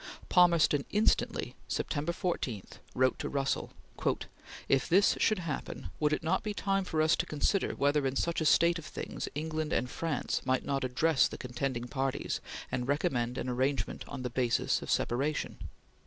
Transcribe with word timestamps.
Palmerston 0.29 0.83
instantly, 0.89 1.53
September 1.67 2.11
14, 2.11 2.63
wrote 2.95 3.19
to 3.19 3.29
Russell: 3.29 3.69
"If 4.67 4.89
this 4.89 5.15
should 5.19 5.37
happen, 5.37 5.91
would 5.99 6.11
it 6.11 6.23
not 6.23 6.41
be 6.41 6.55
time 6.55 6.85
for 6.85 7.03
us 7.03 7.15
to 7.17 7.27
consider 7.27 7.73
whether 7.73 8.07
in 8.07 8.15
such 8.15 8.41
a 8.41 8.45
state 8.45 8.79
of 8.79 8.85
things 8.85 9.29
England 9.35 9.71
and 9.71 9.87
France 9.87 10.41
might 10.43 10.65
not 10.65 10.83
address 10.83 11.27
the 11.27 11.37
contending 11.37 11.87
parties 11.87 12.41
and 12.71 12.87
recommend 12.87 13.37
an 13.37 13.47
arrangement 13.47 14.03
on 14.07 14.23
the 14.23 14.31
basis 14.31 14.81
of 14.81 14.89
separation?" 14.89 15.59